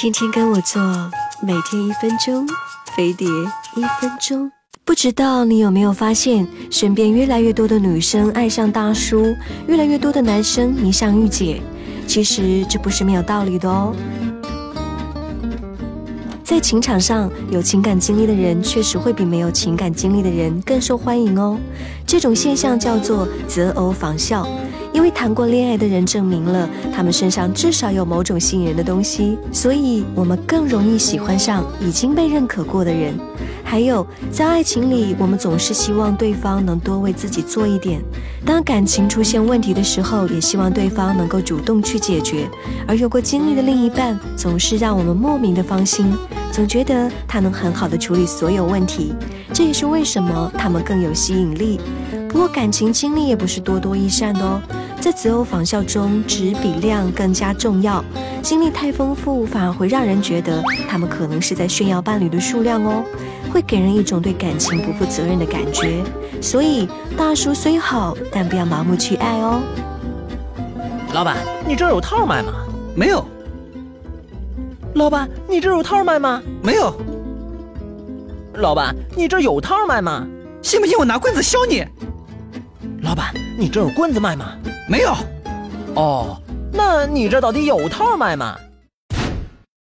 [0.00, 0.80] 天天跟我做，
[1.42, 2.48] 每天一分钟，
[2.96, 3.28] 飞碟
[3.76, 4.50] 一分钟。
[4.82, 9.36] 不知道你有没有发现，身边越来越多的女生爱上大叔，
[9.66, 11.60] 越来越多的男生迷上御姐。
[12.06, 13.94] 其实这不是没有道理的哦。
[16.42, 21.58] 在情场上，有情感经历的人确实会比没有情感经历的人更受欢迎哦。
[22.06, 24.48] 这种现象叫做择偶仿效。
[24.92, 33.14] 因为谈过恋爱的人证明了，他们身上至少有某种吸引人的东西，所以我们更容易喜欢上已经被认可过的人。
[33.62, 38.00] 还有，在爱情里，我们总是希望对方能多为自己做一点；
[38.44, 42.48] 当感情出现问题的时候，也希望对方能够主动去解决。
[42.88, 46.12] 而有过经历的另一半，总是让我们莫名的放心，
[46.50, 49.14] 总觉得他能很好的处理所有问题。
[49.52, 51.78] 这也是为什么他们更有吸引力。
[52.28, 54.60] 不过，感情经历也不是多多益善的哦。
[55.00, 58.04] 在择偶仿效中，质比量更加重要。
[58.42, 63.02] 经历太丰富，反而会让人觉得他们可能是在炫耀伴侣的数量哦，
[63.50, 66.02] 会给人一种对感情不负责任的感觉。
[66.42, 69.62] 所以，大叔虽好，但不要盲目去爱哦。
[71.14, 72.52] 老板，你这儿有套卖吗？
[72.94, 73.24] 没有。
[74.94, 76.42] 老板，你这儿有套卖吗？
[76.62, 76.94] 没有。
[78.54, 80.26] 老板，你这儿有套卖吗？
[80.60, 81.84] 信不信我拿棍子削你？
[83.02, 84.52] 老板，你这儿有棍子卖吗？
[84.90, 85.14] 没有，
[85.94, 86.36] 哦，
[86.72, 88.58] 那你这到底有套卖吗？